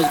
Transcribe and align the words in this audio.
Are 0.00 0.06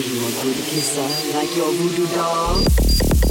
you 0.00 0.14
a 0.22 0.30
good 0.40 0.58
kisser 0.70 1.10
like 1.36 1.56
your 1.56 1.72
voodoo 1.72 2.06
doll? 2.14 3.29